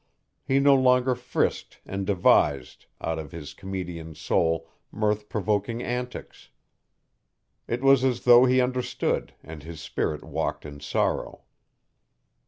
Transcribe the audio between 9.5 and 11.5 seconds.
his spirit walked in sorrow.